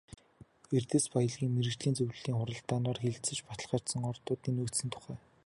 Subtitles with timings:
[0.77, 5.29] Эрдэс баялгийн мэргэжлийн зөвлөлийн хуралдаанаар хэлэлцэж баталгаажсан ордуудын нөөцийн тухай баримт бий.